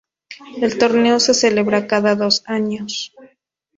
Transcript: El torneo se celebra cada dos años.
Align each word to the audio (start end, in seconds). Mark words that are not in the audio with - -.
El 0.59 0.79
torneo 0.79 1.19
se 1.19 1.35
celebra 1.35 1.85
cada 1.85 2.15
dos 2.15 2.41
años. 2.47 3.13